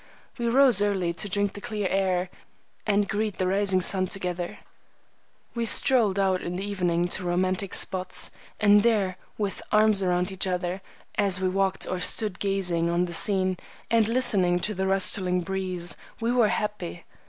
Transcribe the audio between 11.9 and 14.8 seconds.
stood gazing on the scene and listening to